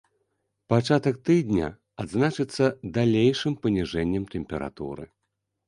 Пачатак 0.71 1.17
тыдня 1.29 1.67
адзначыцца 2.05 2.65
далейшым 2.97 3.53
паніжэннем 3.67 4.29
тэмпературы. 4.35 5.05